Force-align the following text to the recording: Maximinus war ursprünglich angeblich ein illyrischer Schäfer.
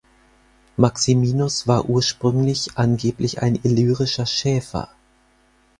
Maximinus 0.77 1.67
war 1.67 1.87
ursprünglich 1.87 2.75
angeblich 2.75 3.43
ein 3.43 3.53
illyrischer 3.61 4.25
Schäfer. 4.25 4.89